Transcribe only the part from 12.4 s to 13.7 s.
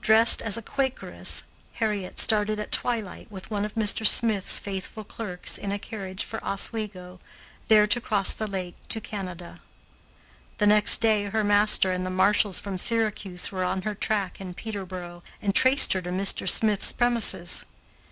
from Syracuse were